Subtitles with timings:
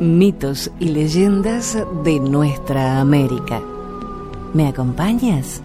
[0.00, 3.60] mitos y leyendas de nuestra América.
[4.54, 5.60] ¿Me acompañas?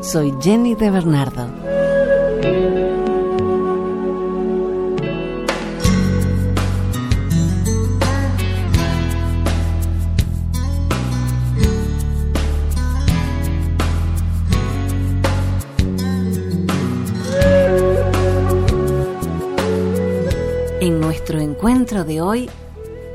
[0.00, 1.48] Soy Jenny de Bernardo.
[20.80, 22.48] En nuestro encuentro de hoy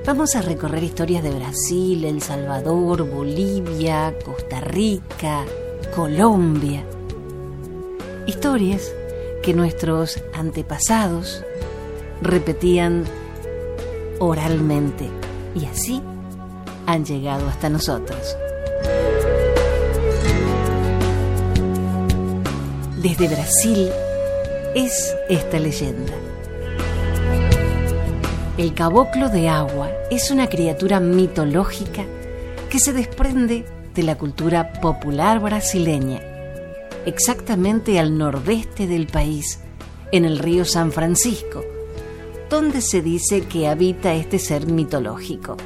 [0.05, 5.45] vamos a recorrer historias de Brasil, El Salvador, Bolivia, Costa Rica,
[5.95, 6.83] Colombia.
[8.25, 8.91] Historias
[9.43, 11.43] que nuestros antepasados
[12.21, 13.05] repetían
[14.19, 15.09] oralmente
[15.55, 16.01] y así
[16.85, 18.35] han llegado hasta nosotros.
[23.01, 23.89] Desde Brasil
[24.75, 26.13] es esta leyenda.
[28.61, 32.05] El caboclo de agua es una criatura mitológica
[32.69, 36.21] que se desprende de la cultura popular brasileña,
[37.07, 39.61] exactamente al nordeste del país,
[40.11, 41.65] en el río San Francisco,
[42.51, 45.57] donde se dice que habita este ser mitológico.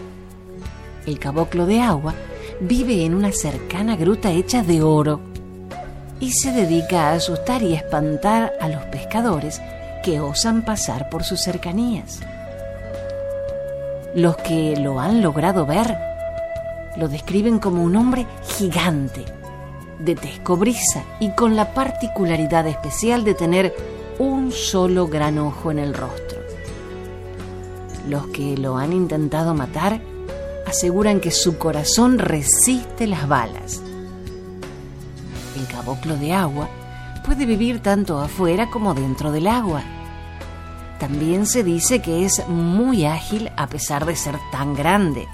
[1.06, 2.16] El caboclo de agua
[2.62, 5.20] vive en una cercana gruta hecha de oro
[6.22, 9.62] y se dedica a asustar y espantar a los pescadores
[10.02, 12.22] que osan pasar por sus cercanías.
[14.16, 15.98] Los que lo han logrado ver
[16.96, 19.26] lo describen como un hombre gigante,
[20.00, 23.76] de tez cobriza y con la particularidad especial de tener
[24.18, 26.40] un solo gran ojo en el rostro.
[28.08, 30.00] Los que lo han intentado matar
[30.66, 33.82] aseguran que su corazón resiste las balas.
[35.60, 36.70] El caboclo de agua
[37.26, 39.84] puede vivir tanto afuera como dentro del agua
[41.00, 45.28] también se dice que es muy ágil a pesar de ser tan grande.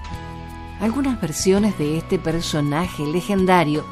[0.80, 3.86] Algunas versiones de este personaje legendario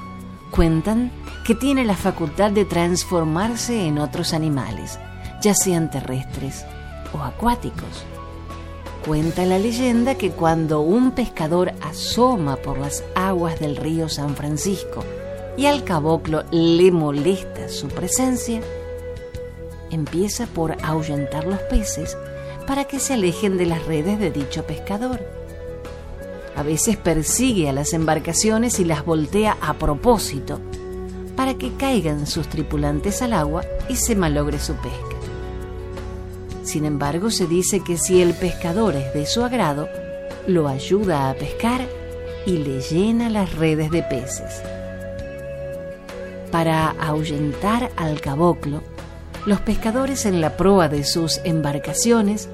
[0.50, 1.12] cuentan
[1.46, 5.00] que tiene la facultad de transformarse en otros animales,
[5.41, 6.66] ya sean terrestres
[7.13, 8.06] o acuáticos.
[9.06, 15.03] Cuenta la leyenda que cuando un pescador asoma por las aguas del río San Francisco
[15.58, 18.62] y al caboclo le molesta su presencia,
[19.91, 22.17] empieza por ahuyentar los peces
[22.67, 25.19] para que se alejen de las redes de dicho pescador.
[26.55, 30.59] A veces persigue a las embarcaciones y las voltea a propósito
[31.35, 35.16] para que caigan sus tripulantes al agua y se malogre su pesca.
[36.63, 39.88] Sin embargo, se dice que si el pescador es de su agrado,
[40.47, 41.88] lo ayuda a pescar
[42.45, 44.61] y le llena las redes de peces.
[46.51, 48.83] Para ahuyentar al caboclo,
[49.45, 52.50] los pescadores en la proa de sus embarcaciones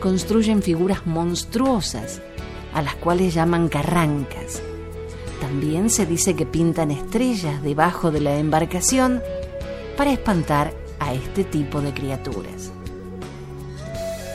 [0.00, 2.20] construyen figuras monstruosas,
[2.72, 4.62] a las cuales llaman carrancas.
[5.40, 9.22] También se dice que pintan estrellas debajo de la embarcación
[9.96, 12.72] para espantar a este tipo de criaturas.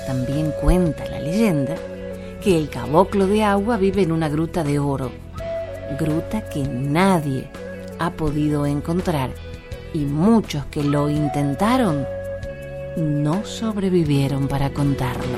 [0.07, 1.75] También cuenta la leyenda
[2.41, 5.11] que el caboclo de agua vive en una gruta de oro,
[5.97, 7.49] gruta que nadie
[7.99, 9.31] ha podido encontrar
[9.93, 12.05] y muchos que lo intentaron
[12.97, 15.37] no sobrevivieron para contarlo.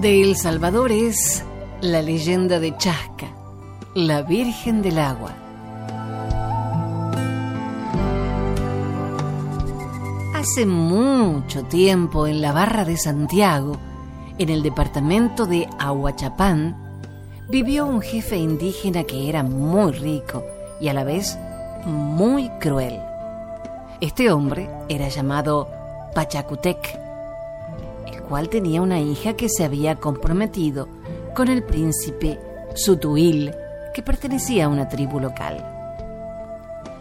[0.00, 1.44] De El Salvador es
[1.80, 3.34] la leyenda de Chasca,
[3.94, 5.43] la Virgen del Agua
[10.44, 13.78] Hace mucho tiempo en la Barra de Santiago,
[14.36, 16.76] en el departamento de Aguachapán,
[17.48, 20.44] vivió un jefe indígena que era muy rico
[20.82, 21.38] y a la vez
[21.86, 23.00] muy cruel.
[24.02, 25.66] Este hombre era llamado
[26.14, 27.00] Pachacutec,
[28.12, 30.88] el cual tenía una hija que se había comprometido
[31.34, 32.38] con el príncipe
[32.74, 33.54] Sutuil,
[33.94, 35.64] que pertenecía a una tribu local.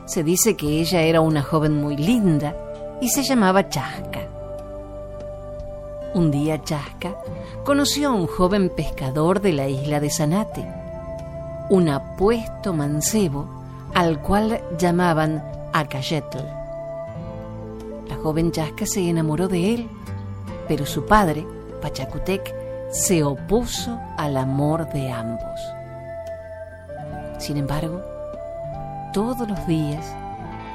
[0.05, 2.55] Se dice que ella era una joven muy linda
[3.01, 4.21] y se llamaba Chasca.
[6.13, 7.15] Un día Chasca
[7.63, 10.67] conoció a un joven pescador de la isla de Zanate,
[11.69, 13.47] un apuesto mancebo
[13.93, 15.43] al cual llamaban
[15.73, 16.37] Acayetl.
[18.07, 19.89] La joven Chasca se enamoró de él,
[20.67, 21.45] pero su padre,
[21.81, 22.53] Pachacutec,
[22.91, 25.59] se opuso al amor de ambos.
[27.39, 28.01] Sin embargo,
[29.13, 30.15] todos los días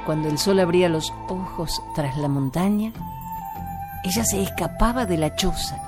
[0.09, 2.91] cuando el sol abría los ojos tras la montaña,
[4.03, 5.79] ella se escapaba de la choza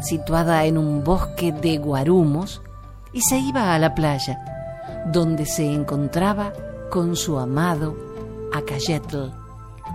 [0.00, 2.60] situada en un bosque de guarumos,
[3.12, 4.40] y se iba a la playa,
[5.12, 6.52] donde se encontraba
[6.90, 7.94] con su amado
[8.52, 9.30] Acayetl,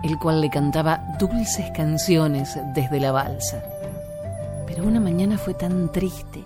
[0.01, 3.62] el cual le cantaba dulces canciones desde la balsa.
[4.65, 6.45] Pero una mañana fue tan triste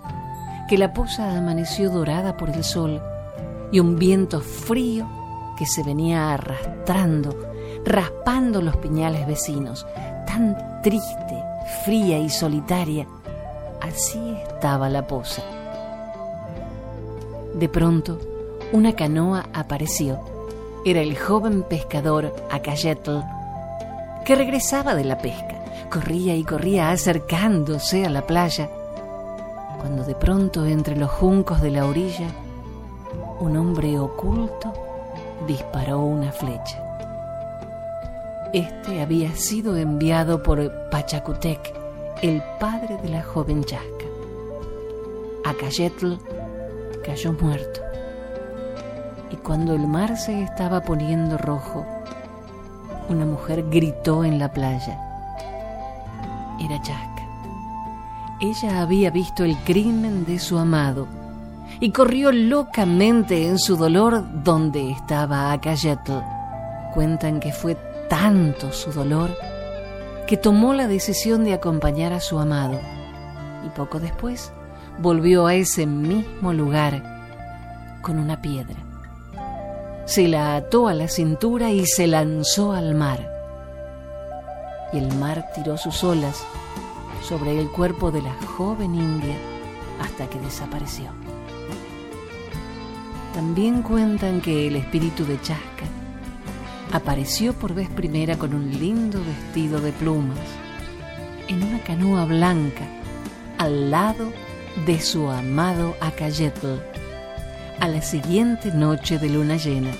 [0.68, 3.00] que la poza amaneció dorada por el sol
[3.70, 5.06] y un viento frío
[5.58, 7.36] que se venía arrastrando,
[7.84, 9.84] raspando los piñales vecinos,
[10.24, 11.42] tan triste,
[11.84, 13.08] fría y solitaria.
[13.80, 15.42] Así estaba la poza.
[17.54, 18.20] De pronto,
[18.72, 20.20] una canoa apareció.
[20.84, 23.18] Era el joven pescador Acayetl,
[24.24, 25.56] que regresaba de la pesca.
[25.90, 28.70] Corría y corría acercándose a la playa,
[29.80, 32.28] cuando de pronto entre los juncos de la orilla,
[33.40, 34.87] un hombre oculto
[35.46, 36.82] disparó una flecha.
[38.52, 41.74] Este había sido enviado por Pachacutec,
[42.22, 44.06] el padre de la joven Chasca.
[45.44, 46.14] Acayetl
[47.04, 47.80] cayó muerto.
[49.30, 51.86] Y cuando el mar se estaba poniendo rojo,
[53.08, 54.98] una mujer gritó en la playa.
[56.58, 57.26] Era Chasca.
[58.40, 61.06] Ella había visto el crimen de su amado
[61.80, 66.12] y corrió locamente en su dolor donde estaba Acayetl.
[66.94, 67.76] Cuentan que fue
[68.08, 69.30] tanto su dolor
[70.26, 72.78] que tomó la decisión de acompañar a su amado
[73.64, 74.52] y poco después
[74.98, 77.02] volvió a ese mismo lugar
[78.02, 78.76] con una piedra.
[80.06, 83.30] Se la ató a la cintura y se lanzó al mar.
[84.92, 86.42] Y el mar tiró sus olas
[87.22, 89.36] sobre el cuerpo de la joven india
[90.00, 91.10] hasta que desapareció.
[93.38, 95.86] También cuentan que el espíritu de Chasca
[96.90, 100.40] apareció por vez primera con un lindo vestido de plumas
[101.46, 102.82] en una canoa blanca
[103.56, 104.32] al lado
[104.86, 106.80] de su amado Acayetl
[107.78, 109.92] a la siguiente noche de luna llena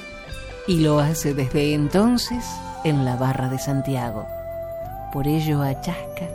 [0.67, 2.45] y lo hace desde entonces
[2.83, 4.27] en la barra de Santiago.
[5.13, 6.27] Por ello a Chasca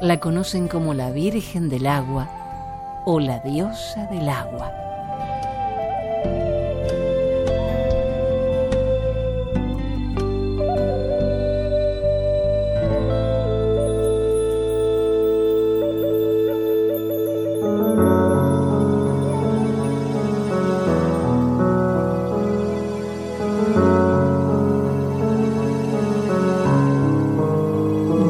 [0.00, 2.26] la conocen como la Virgen del Agua
[3.04, 4.81] o la diosa del agua.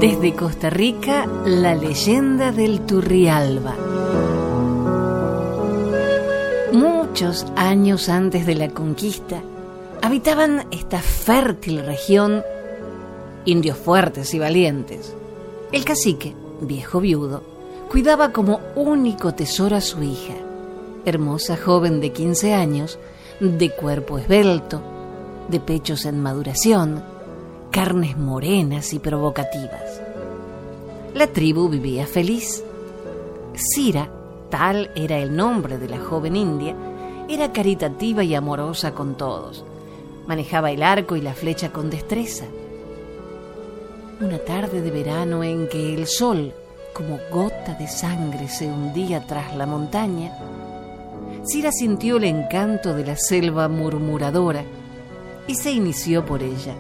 [0.03, 3.77] Desde Costa Rica, la leyenda del Turrialba.
[6.73, 9.41] Muchos años antes de la conquista,
[10.03, 12.43] habitaban esta fértil región
[13.45, 15.15] indios fuertes y valientes.
[15.71, 17.45] El cacique, viejo viudo,
[17.89, 20.35] cuidaba como único tesoro a su hija,
[21.05, 22.99] hermosa joven de 15 años,
[23.39, 24.83] de cuerpo esbelto,
[25.49, 27.12] de pechos en maduración,
[27.73, 30.03] carnes morenas y provocativas.
[31.15, 32.63] La tribu vivía feliz.
[33.55, 34.11] Cira,
[34.51, 36.77] tal era el nombre de la joven india,
[37.31, 39.65] era caritativa y amorosa con todos.
[40.27, 42.45] Manejaba el arco y la flecha con destreza.
[44.21, 46.53] Una tarde de verano en que el sol,
[46.93, 50.31] como gota de sangre, se hundía tras la montaña,
[51.45, 54.63] Cira sintió el encanto de la selva murmuradora
[55.47, 56.75] y se inició por ella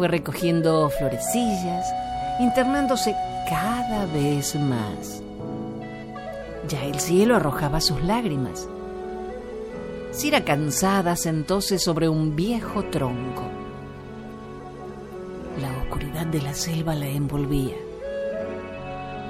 [0.00, 1.92] fue recogiendo florecillas,
[2.38, 3.14] internándose
[3.46, 5.22] cada vez más.
[6.68, 8.66] Ya el cielo arrojaba sus lágrimas.
[10.10, 13.42] Cira cansada sentóse sobre un viejo tronco.
[15.60, 17.76] La oscuridad de la selva la envolvía.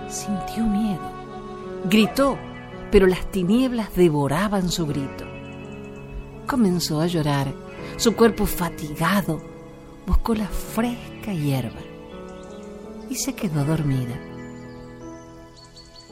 [0.06, 1.10] Sintió miedo.
[1.86, 2.38] Gritó,
[2.92, 5.24] pero las tinieblas devoraban su grito.
[6.46, 7.48] Comenzó a llorar,
[7.96, 9.49] su cuerpo fatigado
[10.06, 11.80] buscó la fresca hierba
[13.08, 14.18] y se quedó dormida.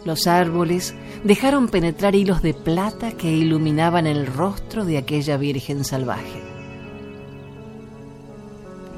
[0.04, 6.42] Los árboles dejaron penetrar hilos de plata que iluminaban el rostro de aquella virgen salvaje.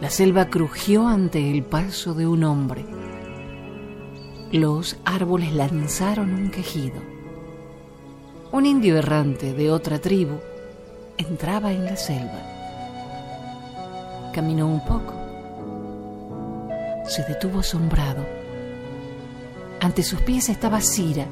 [0.01, 2.85] La selva crujió ante el paso de un hombre.
[4.53, 7.01] Los árboles lanzaron un quejido.
[8.53, 10.39] Un indio errante de otra tribu
[11.19, 12.60] entraba en la selva.
[14.33, 15.13] Caminó un poco.
[17.07, 18.25] Se detuvo asombrado.
[19.81, 21.27] Ante sus pies estaba Cira.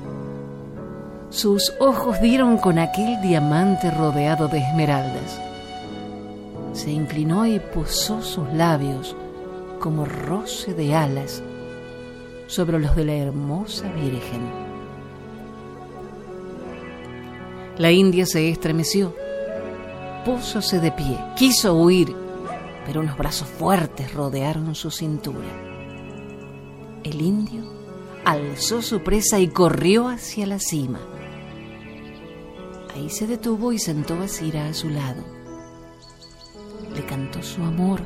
[1.31, 5.39] Sus ojos dieron con aquel diamante rodeado de esmeraldas.
[6.73, 9.15] Se inclinó y posó sus labios
[9.79, 11.43] como roce de alas
[12.47, 14.69] sobre los de la hermosa Virgen.
[17.77, 19.15] La india se estremeció,
[20.25, 22.28] púsose de pie, quiso huir,
[22.89, 25.47] pero unos brazos fuertes rodearon su cintura.
[27.05, 27.71] El indio
[28.25, 30.99] alzó su presa y corrió hacia la cima.
[32.95, 35.23] Ahí se detuvo y sentó a Cira a su lado.
[36.95, 38.01] Le cantó su amor,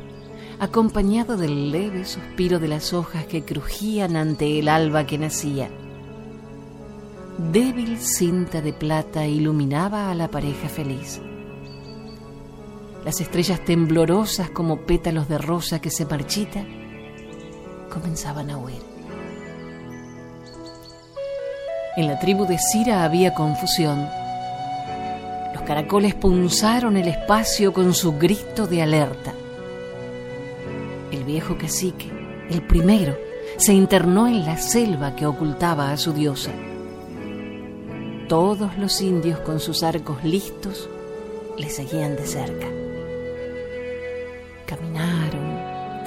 [0.58, 5.70] acompañado del leve suspiro de las hojas que crujían ante el alba que nacía.
[7.52, 11.20] Débil cinta de plata iluminaba a la pareja feliz.
[13.04, 16.64] Las estrellas temblorosas como pétalos de rosa que se marchita
[17.90, 18.80] comenzaban a huir.
[21.97, 24.06] En la tribu de Cira había confusión.
[25.52, 29.35] Los caracoles punzaron el espacio con su grito de alerta.
[31.11, 32.11] El viejo cacique,
[32.49, 33.18] el primero,
[33.59, 36.52] se internó en la selva que ocultaba a su diosa.
[38.28, 40.88] Todos los indios con sus arcos listos
[41.59, 42.81] le seguían de cerca.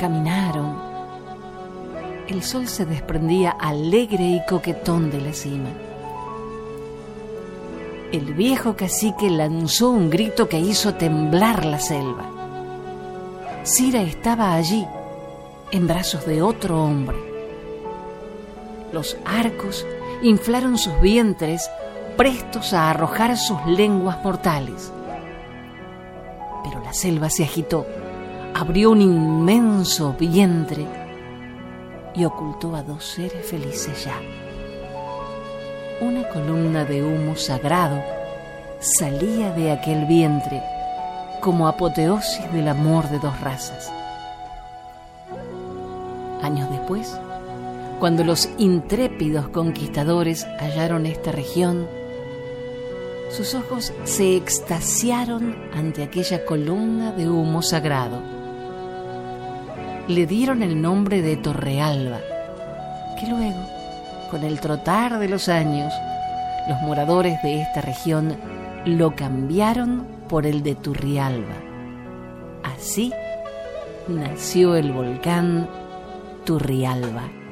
[0.05, 0.77] Caminaron.
[2.27, 5.71] El sol se desprendía alegre y coquetón de la cima.
[8.11, 12.29] El viejo cacique lanzó un grito que hizo temblar la selva.
[13.63, 14.85] Cira estaba allí,
[15.71, 17.17] en brazos de otro hombre.
[18.93, 19.87] Los arcos
[20.21, 21.67] inflaron sus vientres,
[22.15, 24.93] prestos a arrojar sus lenguas mortales.
[26.63, 27.87] Pero la selva se agitó
[28.55, 30.87] abrió un inmenso vientre
[32.15, 34.17] y ocultó a dos seres felices ya.
[35.99, 38.01] Una columna de humo sagrado
[38.79, 40.63] salía de aquel vientre
[41.41, 43.91] como apoteosis del amor de dos razas.
[46.41, 47.19] Años después,
[47.99, 51.89] cuando los intrépidos conquistadores hallaron esta región,
[53.31, 58.34] sus ojos se extasiaron ante aquella columna de humo sagrado
[60.07, 62.19] le dieron el nombre de Torrealba,
[63.19, 63.59] que luego,
[64.29, 65.93] con el trotar de los años,
[66.67, 68.37] los moradores de esta región
[68.85, 71.55] lo cambiaron por el de Turrialba.
[72.63, 73.11] Así
[74.07, 75.67] nació el volcán
[76.45, 77.44] Turrialba.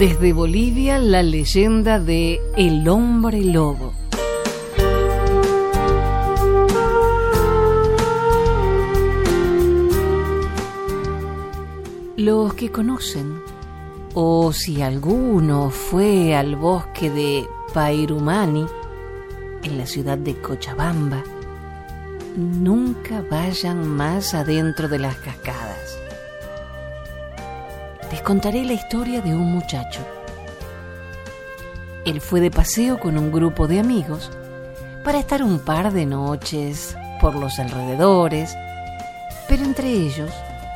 [0.00, 3.92] Desde Bolivia la leyenda de El hombre lobo.
[12.16, 13.42] Los que conocen,
[14.14, 18.64] o si alguno fue al bosque de Pairumani,
[19.64, 21.22] en la ciudad de Cochabamba,
[22.38, 26.00] nunca vayan más adentro de las cascadas
[28.20, 30.00] les contaré la historia de un muchacho.
[32.04, 34.30] Él fue de paseo con un grupo de amigos
[35.02, 38.54] para estar un par de noches por los alrededores,
[39.48, 40.30] pero entre ellos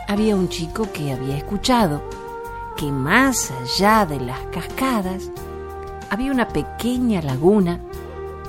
[0.09, 2.03] había un chico que había escuchado
[2.79, 5.31] que más allá de las cascadas
[6.09, 7.79] había una pequeña laguna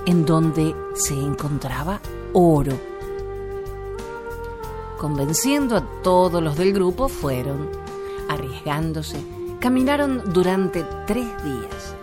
[0.06, 2.00] en donde se encontraba
[2.32, 2.80] oro.
[4.98, 7.85] Convenciendo a todos los del grupo fueron
[8.30, 9.24] arriesgándose,
[9.60, 11.96] caminaron durante tres días.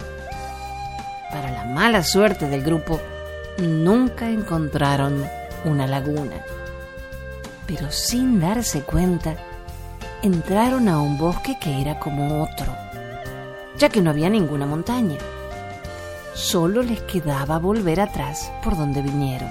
[1.31, 3.01] Para la mala suerte del grupo,
[3.59, 5.25] nunca encontraron
[5.65, 6.45] una laguna.
[7.67, 9.37] Pero sin darse cuenta,
[10.23, 12.75] entraron a un bosque que era como otro,
[13.79, 15.19] ya que no había ninguna montaña.
[16.35, 19.51] Solo les quedaba volver atrás por donde vinieron.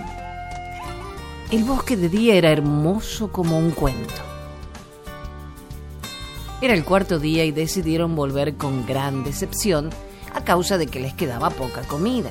[1.51, 4.30] El bosque de día era hermoso como un cuento.
[6.62, 9.89] Era el cuarto día y decidieron volver con gran decepción
[10.36, 12.30] a causa de que les quedaba poca comida.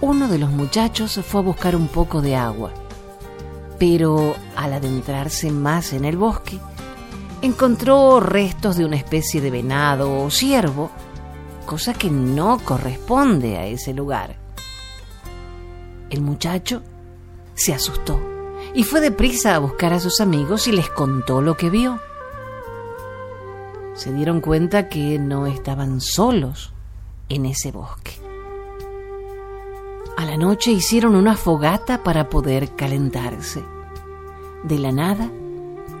[0.00, 2.72] Uno de los muchachos fue a buscar un poco de agua,
[3.78, 6.58] pero al adentrarse más en el bosque,
[7.40, 10.90] encontró restos de una especie de venado o ciervo
[11.66, 14.36] cosa que no corresponde a ese lugar.
[16.10, 16.82] El muchacho
[17.54, 18.35] se asustó
[18.76, 21.98] y fue deprisa a buscar a sus amigos y les contó lo que vio.
[23.94, 26.74] Se dieron cuenta que no estaban solos
[27.30, 28.12] en ese bosque.
[30.18, 33.64] A la noche hicieron una fogata para poder calentarse.
[34.62, 35.30] De la nada,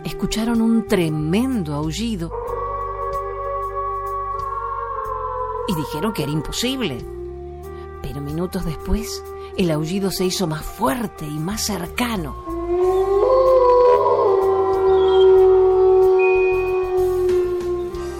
[0.04, 2.30] escucharon un tremendo aullido
[5.66, 7.02] y dijeron que era imposible.
[8.02, 9.24] Pero minutos después,
[9.56, 12.45] el aullido se hizo más fuerte y más cercano.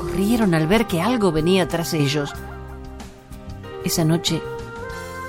[0.00, 2.32] Corrieron al ver que algo venía tras ellos.
[3.84, 4.42] Esa noche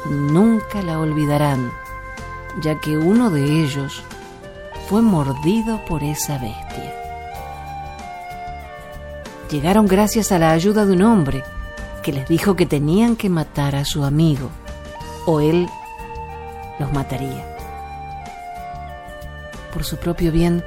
[0.09, 1.71] nunca la olvidarán,
[2.61, 4.03] ya que uno de ellos
[4.87, 6.93] fue mordido por esa bestia.
[9.49, 11.43] Llegaron gracias a la ayuda de un hombre
[12.03, 14.49] que les dijo que tenían que matar a su amigo
[15.25, 15.67] o él
[16.79, 17.56] los mataría.
[19.77, 20.63] Por su propio bien,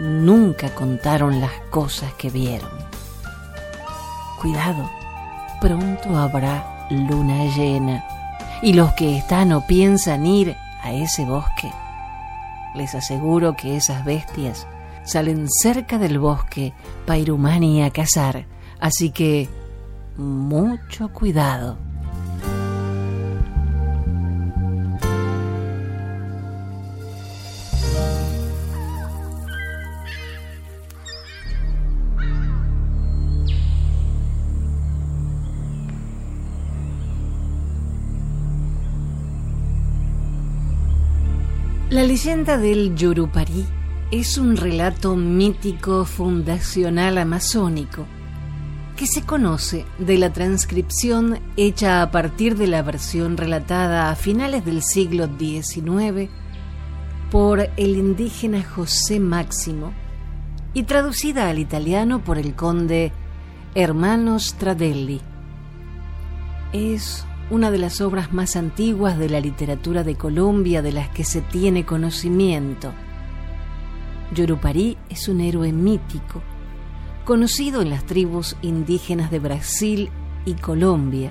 [0.00, 2.70] nunca contaron las cosas que vieron.
[4.40, 4.90] Cuidado,
[5.60, 8.02] pronto habrá luna llena
[8.62, 11.70] y los que están o piensan ir a ese bosque,
[12.74, 14.66] les aseguro que esas bestias
[15.04, 16.72] salen cerca del bosque
[17.04, 18.46] Pairumani a cazar,
[18.80, 19.50] así que
[20.16, 21.76] mucho cuidado.
[41.92, 43.66] La leyenda del Yorupari
[44.10, 48.06] es un relato mítico fundacional amazónico
[48.96, 54.64] que se conoce de la transcripción hecha a partir de la versión relatada a finales
[54.64, 56.30] del siglo XIX
[57.30, 59.92] por el indígena José Máximo
[60.72, 63.12] y traducida al italiano por el conde
[63.74, 65.20] Hermano Stradelli.
[66.72, 71.22] Es una de las obras más antiguas de la literatura de Colombia de las que
[71.22, 72.94] se tiene conocimiento.
[74.34, 76.40] Yorupari es un héroe mítico,
[77.26, 80.08] conocido en las tribus indígenas de Brasil
[80.46, 81.30] y Colombia,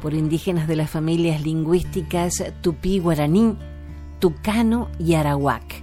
[0.00, 3.58] por indígenas de las familias lingüísticas tupí-guaraní,
[4.18, 5.82] tucano y arawak.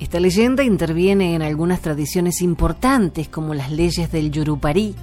[0.00, 4.94] Esta leyenda interviene en algunas tradiciones importantes como las leyes del Yorupari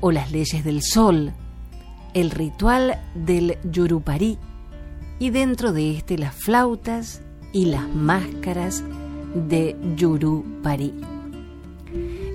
[0.00, 1.34] o las leyes del sol,
[2.14, 4.38] el ritual del Yorupari
[5.18, 7.22] y dentro de este las flautas
[7.52, 8.82] y las máscaras
[9.34, 10.94] de Yorupari.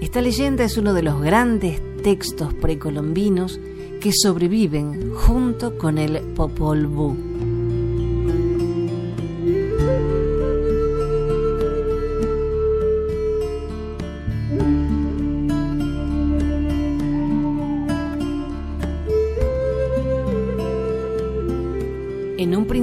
[0.01, 3.59] Esta leyenda es uno de los grandes textos precolombinos
[3.99, 7.28] que sobreviven junto con el Popol Vuh.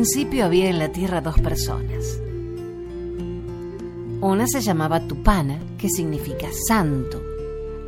[0.08, 2.20] Principio había en la tierra dos personas.
[4.20, 7.20] Una se llamaba Tupana, que significa santo.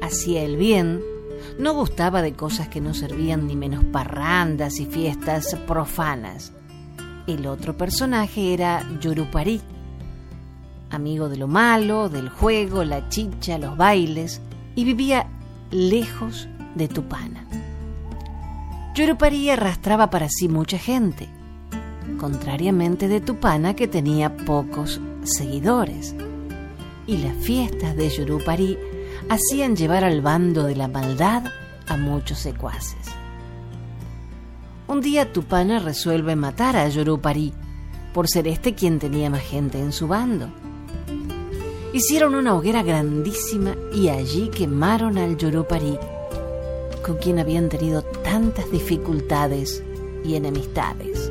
[0.03, 1.01] Hacía el bien,
[1.61, 6.53] no gustaba de cosas que no servían ni menos parrandas y fiestas profanas.
[7.29, 9.61] El otro personaje era Yorupari,
[10.91, 14.41] amigo de lo malo, del juego, la chicha, los bailes,
[14.75, 15.29] y vivía
[15.71, 17.47] lejos de Tupana.
[18.97, 21.38] Yorupari arrastraba para sí mucha gente
[22.17, 26.15] contrariamente de Tupana que tenía pocos seguidores.
[27.07, 28.79] Y las fiestas de Yorupari
[29.29, 31.45] hacían llevar al bando de la maldad
[31.87, 32.99] a muchos secuaces.
[34.87, 37.53] Un día Tupana resuelve matar a Yorupari
[38.15, 40.49] por ser este quien tenía más gente en su bando.
[41.93, 45.99] Hicieron una hoguera grandísima y allí quemaron al Yorupari,
[47.05, 49.83] con quien habían tenido tantas dificultades
[50.25, 51.31] y enemistades.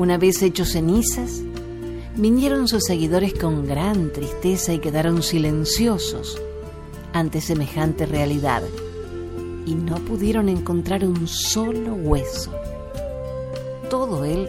[0.00, 1.42] Una vez hechos cenizas,
[2.16, 6.40] vinieron sus seguidores con gran tristeza y quedaron silenciosos
[7.12, 8.62] ante semejante realidad
[9.66, 12.50] y no pudieron encontrar un solo hueso.
[13.90, 14.48] Todo él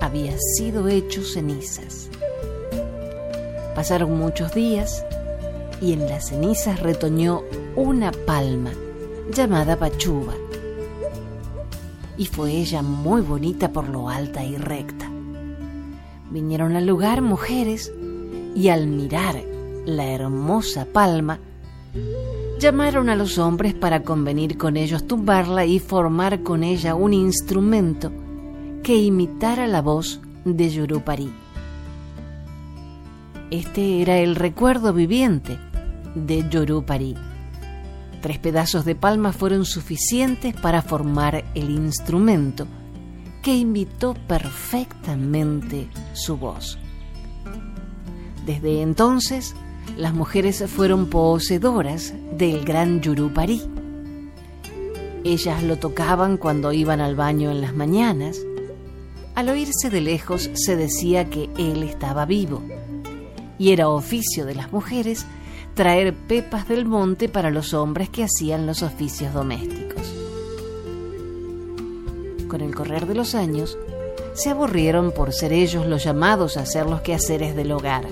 [0.00, 2.08] había sido hecho cenizas.
[3.74, 5.04] Pasaron muchos días
[5.82, 7.42] y en las cenizas retoñó
[7.74, 8.72] una palma
[9.30, 10.32] llamada Pachuba
[12.18, 15.10] y fue ella muy bonita por lo alta y recta.
[16.30, 17.92] Vinieron al lugar mujeres
[18.54, 19.42] y al mirar
[19.84, 21.38] la hermosa palma,
[22.58, 28.10] llamaron a los hombres para convenir con ellos tumbarla y formar con ella un instrumento
[28.82, 31.30] que imitara la voz de Yurupari.
[33.50, 35.58] Este era el recuerdo viviente
[36.14, 37.14] de Yurupari.
[38.26, 42.66] Tres pedazos de palma fueron suficientes para formar el instrumento
[43.40, 46.76] que imitó perfectamente su voz.
[48.44, 49.54] Desde entonces,
[49.96, 53.62] las mujeres fueron poseedoras del gran Yurupari.
[55.22, 58.40] Ellas lo tocaban cuando iban al baño en las mañanas.
[59.36, 62.60] Al oírse de lejos se decía que él estaba vivo
[63.56, 65.26] y era oficio de las mujeres
[65.76, 70.02] traer pepas del monte para los hombres que hacían los oficios domésticos.
[72.48, 73.76] Con el correr de los años,
[74.32, 78.06] se aburrieron por ser ellos los llamados a hacer los quehaceres del hogar.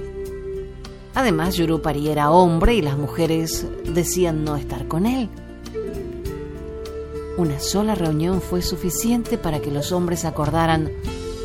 [1.14, 5.30] Además, Yurupari era hombre y las mujeres decían no estar con él.
[7.38, 10.90] Una sola reunión fue suficiente para que los hombres acordaran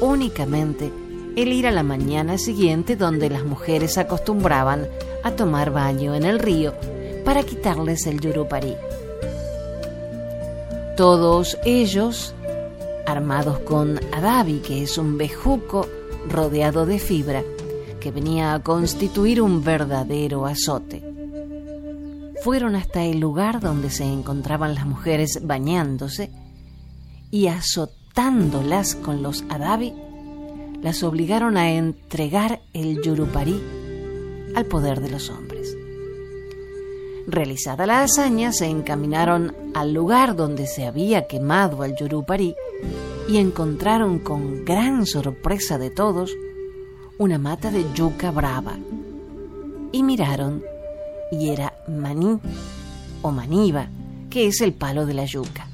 [0.02, 0.92] únicamente
[1.36, 4.88] el ir a la mañana siguiente donde las mujeres acostumbraban
[5.24, 6.74] a tomar baño en el río
[7.26, 8.76] para quitarles el yurupari.
[10.98, 12.34] Todos ellos,
[13.06, 15.88] armados con adabi, que es un bejuco
[16.28, 17.44] rodeado de fibra,
[18.00, 21.04] que venía a constituir un verdadero azote.
[22.44, 26.32] Fueron hasta el lugar donde se encontraban las mujeres bañándose
[27.32, 29.94] y azotándolas con los adabi,
[30.82, 33.62] las obligaron a entregar el yurupari
[34.56, 35.76] al poder de los hombres.
[37.28, 42.56] Realizada la hazaña, se encaminaron al lugar donde se había quemado al yurupari
[43.28, 46.36] y encontraron con gran sorpresa de todos
[47.18, 48.78] una mata de yuca brava.
[49.92, 50.64] Y miraron,
[51.32, 52.40] y era maní
[53.22, 53.90] o maníba,
[54.30, 55.68] que es el palo de la yuca.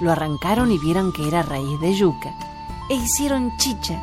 [0.00, 2.51] Lo arrancaron y vieron que era raíz de yuca
[2.92, 4.02] e hicieron chicha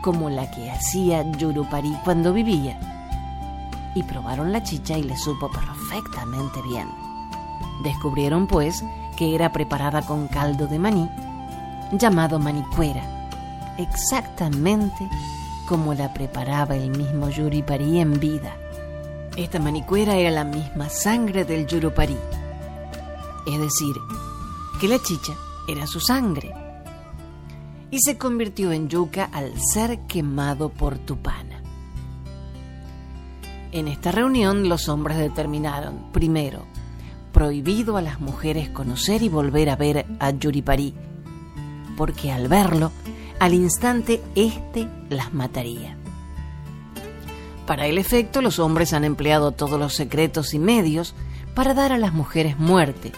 [0.00, 2.76] como la que hacía Yurupari cuando vivía.
[3.94, 6.88] Y probaron la chicha y le supo perfectamente bien.
[7.84, 8.82] Descubrieron pues
[9.16, 11.08] que era preparada con caldo de maní,
[11.92, 13.04] llamado manicuera,
[13.78, 15.08] exactamente
[15.68, 18.56] como la preparaba el mismo Yuripari en vida.
[19.36, 22.18] Esta manicuera era la misma sangre del Yurupari,
[23.46, 23.94] es decir,
[24.80, 25.32] que la chicha
[25.68, 26.65] era su sangre
[27.90, 31.62] y se convirtió en yuca al ser quemado por Tupana.
[33.72, 36.64] En esta reunión los hombres determinaron, primero,
[37.32, 40.94] prohibido a las mujeres conocer y volver a ver a Yuripari,
[41.96, 42.90] porque al verlo,
[43.38, 45.96] al instante éste las mataría.
[47.66, 51.14] Para el efecto, los hombres han empleado todos los secretos y medios
[51.54, 53.12] para dar a las mujeres muerte,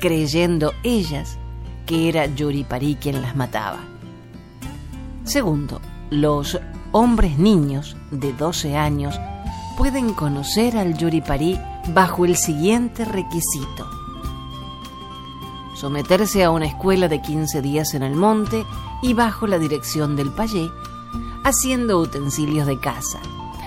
[0.00, 1.38] creyendo ellas
[1.86, 3.93] que era Yuripari quien las mataba.
[5.24, 6.60] Segundo, los
[6.92, 9.18] hombres niños de 12 años
[9.76, 11.58] pueden conocer al Yuripari
[11.88, 13.88] bajo el siguiente requisito.
[15.74, 18.66] Someterse a una escuela de 15 días en el monte
[19.02, 20.70] y bajo la dirección del payé,
[21.42, 23.18] haciendo utensilios de casa,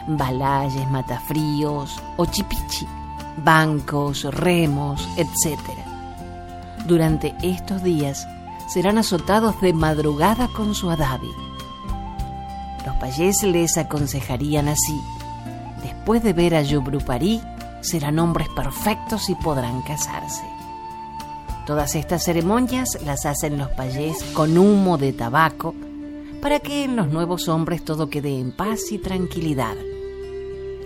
[0.08, 2.00] balayes, matafríos,
[2.32, 2.88] chipichi,
[3.44, 5.60] bancos, remos, etc.
[6.86, 8.28] Durante estos días
[8.70, 11.47] serán azotados de madrugada con su adabi
[12.88, 14.98] los payés les aconsejarían así,
[15.84, 17.42] después de ver a Yubrupari,
[17.82, 20.46] serán hombres perfectos y podrán casarse.
[21.66, 25.76] Todas estas ceremonias las hacen los payés con humo de tabaco
[26.42, 29.76] para que en los nuevos hombres todo quede en paz y tranquilidad.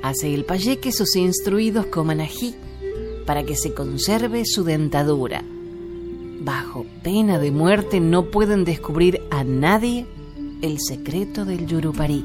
[0.01, 2.55] Hace el payé que sus instruidos coman ají
[3.27, 5.43] para que se conserve su dentadura.
[6.39, 10.07] Bajo pena de muerte no pueden descubrir a nadie
[10.61, 12.23] el secreto del Yurupari.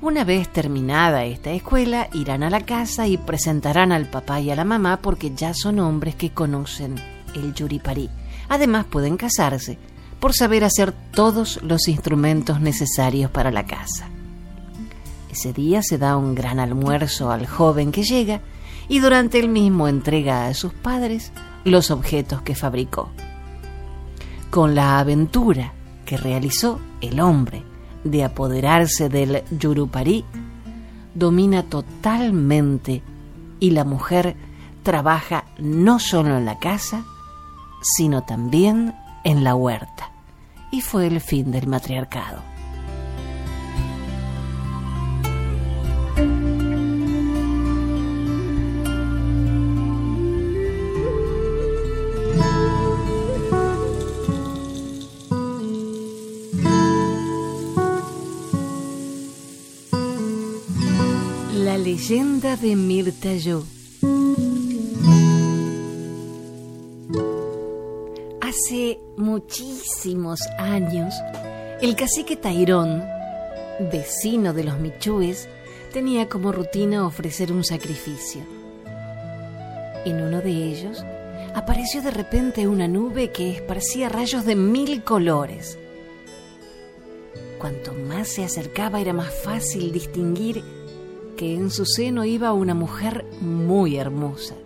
[0.00, 4.56] Una vez terminada esta escuela, irán a la casa y presentarán al papá y a
[4.56, 6.96] la mamá porque ya son hombres que conocen
[7.34, 8.08] el Yuripari.
[8.48, 9.78] Además pueden casarse
[10.20, 14.08] por saber hacer todos los instrumentos necesarios para la casa.
[15.30, 18.40] Ese día se da un gran almuerzo al joven que llega
[18.88, 21.32] y durante el mismo entrega a sus padres
[21.64, 23.10] los objetos que fabricó.
[24.50, 25.74] Con la aventura
[26.10, 27.62] que realizó el hombre
[28.02, 30.24] de apoderarse del Yurupari
[31.14, 33.00] domina totalmente
[33.60, 34.34] y la mujer
[34.82, 37.04] trabaja no solo en la casa,
[37.80, 38.92] sino también
[39.22, 40.10] en la huerta.
[40.72, 42.49] Y fue el fin del matriarcado.
[61.80, 63.64] Leyenda de Mirtayó.
[68.42, 71.14] Hace muchísimos años,
[71.80, 73.02] el cacique Tairón,
[73.90, 75.48] vecino de los Michúes,
[75.92, 78.42] tenía como rutina ofrecer un sacrificio.
[80.04, 81.02] En uno de ellos
[81.54, 85.78] apareció de repente una nube que esparcía rayos de mil colores.
[87.58, 90.62] Cuanto más se acercaba era más fácil distinguir
[91.40, 94.56] que en su seno iba una mujer muy hermosa.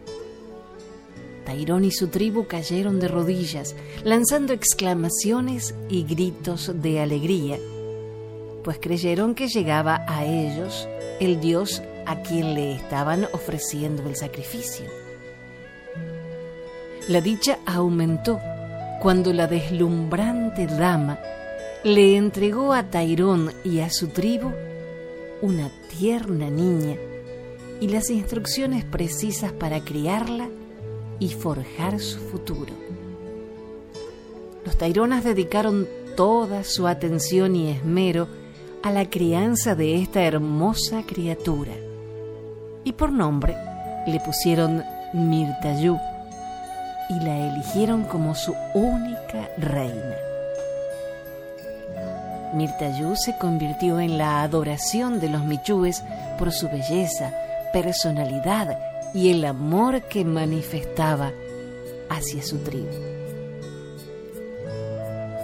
[1.46, 7.60] Tairón y su tribu cayeron de rodillas, lanzando exclamaciones y gritos de alegría,
[8.64, 10.88] pues creyeron que llegaba a ellos
[11.20, 14.86] el dios a quien le estaban ofreciendo el sacrificio.
[17.06, 18.40] La dicha aumentó
[19.00, 21.20] cuando la deslumbrante dama
[21.84, 24.50] le entregó a Tairón y a su tribu
[25.44, 26.96] una tierna niña
[27.78, 30.48] y las instrucciones precisas para criarla
[31.18, 32.72] y forjar su futuro.
[34.64, 38.26] Los Taironas dedicaron toda su atención y esmero
[38.82, 41.72] a la crianza de esta hermosa criatura
[42.82, 43.54] y por nombre
[44.06, 45.98] le pusieron Mirtayú
[47.10, 50.33] y la eligieron como su única reina.
[52.54, 56.02] Mirtayú se convirtió en la adoración de los michúes
[56.38, 57.32] por su belleza,
[57.72, 58.78] personalidad
[59.14, 61.32] y el amor que manifestaba
[62.08, 62.88] hacia su tribu.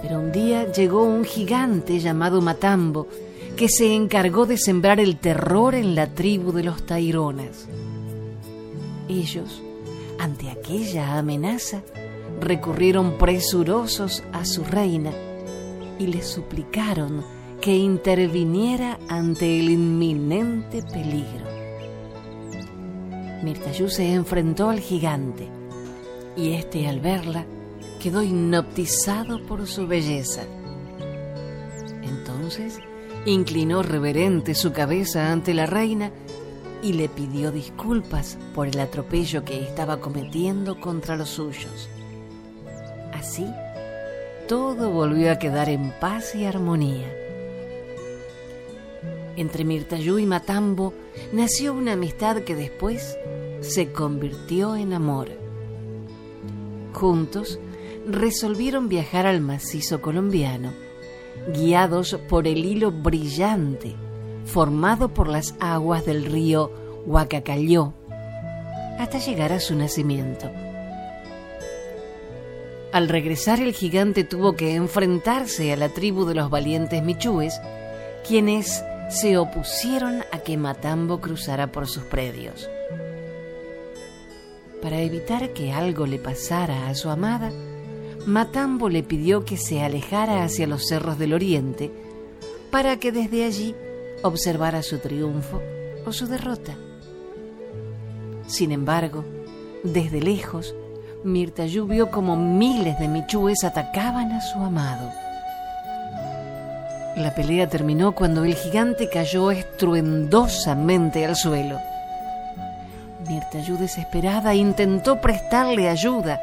[0.01, 3.07] Pero un día llegó un gigante llamado Matambo
[3.55, 7.67] que se encargó de sembrar el terror en la tribu de los Taironas.
[9.07, 9.61] Ellos
[10.21, 11.81] ante aquella amenaza,
[12.39, 15.11] recurrieron presurosos a su reina
[16.01, 17.23] y le suplicaron
[17.61, 21.45] que interviniera ante el inminente peligro.
[23.43, 25.47] Mirtayú se enfrentó al gigante
[26.35, 27.45] y éste al verla
[28.01, 30.41] quedó hipnotizado por su belleza.
[32.01, 32.79] Entonces
[33.27, 36.11] inclinó reverente su cabeza ante la reina
[36.81, 41.89] y le pidió disculpas por el atropello que estaba cometiendo contra los suyos.
[43.13, 43.45] Así,
[44.51, 47.09] todo volvió a quedar en paz y armonía.
[49.37, 50.93] Entre Mirtayú y Matambo
[51.31, 53.17] nació una amistad que después
[53.61, 55.29] se convirtió en amor.
[56.91, 57.59] Juntos
[58.05, 60.73] resolvieron viajar al macizo colombiano,
[61.55, 63.95] guiados por el hilo brillante
[64.43, 66.73] formado por las aguas del río
[67.05, 67.93] Huacacayó,
[68.99, 70.51] hasta llegar a su nacimiento.
[72.91, 77.59] Al regresar el gigante tuvo que enfrentarse a la tribu de los valientes michúes,
[78.27, 82.69] quienes se opusieron a que Matambo cruzara por sus predios.
[84.81, 87.51] Para evitar que algo le pasara a su amada,
[88.25, 91.91] Matambo le pidió que se alejara hacia los cerros del oriente
[92.71, 93.73] para que desde allí
[94.21, 95.61] observara su triunfo
[96.05, 96.75] o su derrota.
[98.47, 99.23] Sin embargo,
[99.83, 100.75] desde lejos,
[101.23, 105.11] Mirtayú vio como miles de michúes atacaban a su amado.
[107.15, 111.79] La pelea terminó cuando el gigante cayó estruendosamente al suelo.
[113.27, 116.41] Mirtayú, desesperada, intentó prestarle ayuda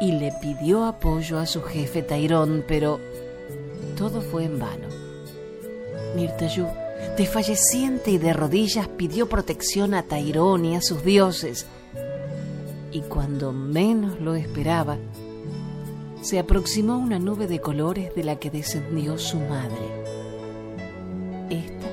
[0.00, 2.98] y le pidió apoyo a su jefe Tairón, pero
[3.96, 4.88] todo fue en vano.
[6.16, 6.66] Mirtayú
[7.16, 11.66] desfalleciente y de rodillas pidió protección a Tairón y a sus dioses.
[12.92, 14.98] Y cuando menos lo esperaba,
[16.20, 20.04] se aproximó una nube de colores de la que descendió su madre.
[21.50, 21.86] Esta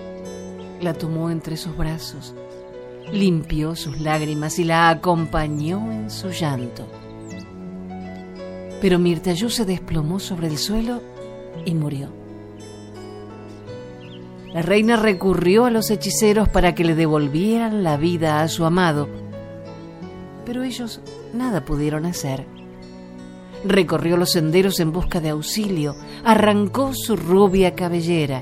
[0.81, 2.35] la tomó entre sus brazos,
[3.11, 6.85] limpió sus lágrimas y la acompañó en su llanto.
[8.81, 11.01] Pero Mirtayú se desplomó sobre el suelo
[11.65, 12.09] y murió.
[14.53, 19.07] La reina recurrió a los hechiceros para que le devolvieran la vida a su amado,
[20.49, 20.99] pero ellos
[21.31, 22.43] nada pudieron hacer.
[23.63, 28.41] Recorrió los senderos en busca de auxilio, arrancó su rubia cabellera,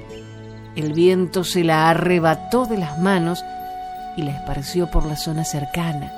[0.78, 3.43] el viento se la arrebató de las manos
[4.15, 6.13] y la esparció por la zona cercana,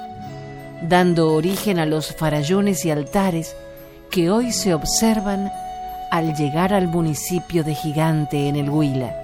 [0.88, 3.56] dando origen a los farallones y altares
[4.12, 5.52] que hoy se observan
[6.12, 9.15] al llegar al municipio de Gigante en el Huila.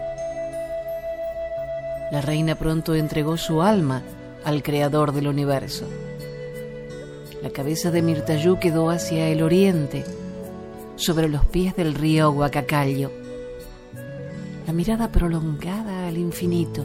[2.11, 4.01] La reina pronto entregó su alma
[4.43, 5.85] al creador del universo.
[7.45, 10.03] La cabeza de Mirtayú quedó hacia el oriente,
[10.95, 13.11] sobre los pies del río Huacacayo.
[14.65, 16.83] La mirada prolongada al infinito,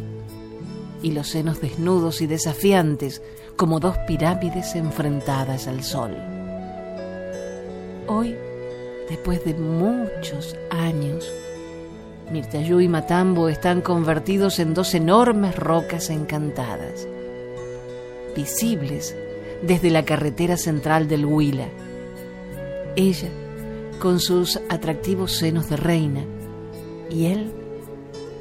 [1.03, 3.23] y los senos desnudos y desafiantes
[3.57, 6.15] como dos pirámides enfrentadas al sol.
[8.07, 8.37] Hoy,
[9.09, 11.27] después de muchos años,
[12.31, 17.09] Mirtayú y Matambo están convertidos en dos enormes rocas encantadas,
[18.37, 19.17] visibles
[19.63, 21.69] desde la carretera central del Huila.
[22.97, 23.29] Ella,
[23.99, 26.25] con sus atractivos senos de reina,
[27.11, 27.53] y él,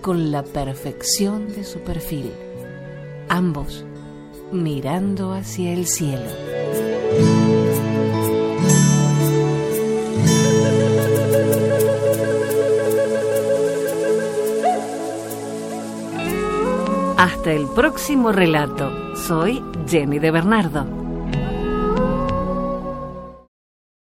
[0.01, 2.31] con la perfección de su perfil,
[3.27, 3.85] ambos
[4.51, 6.29] mirando hacia el cielo.
[17.17, 19.15] Hasta el próximo relato.
[19.15, 20.98] Soy Jenny de Bernardo.